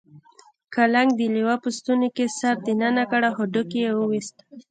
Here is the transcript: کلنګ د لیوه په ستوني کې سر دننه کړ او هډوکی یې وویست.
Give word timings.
کلنګ 0.73 1.09
د 1.15 1.21
لیوه 1.33 1.55
په 1.63 1.69
ستوني 1.77 2.09
کې 2.15 2.25
سر 2.37 2.55
دننه 2.67 3.03
کړ 3.11 3.21
او 3.29 3.33
هډوکی 3.39 3.79
یې 3.85 3.91
وویست. 3.95 4.35